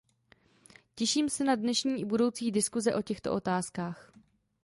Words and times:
Těším 0.95 1.29
se 1.29 1.43
na 1.43 1.55
dnešní 1.55 1.99
i 2.01 2.05
budoucí 2.05 2.51
diskuse 2.51 2.95
o 2.95 3.01
těchto 3.01 3.33
otázkách. 3.33 4.13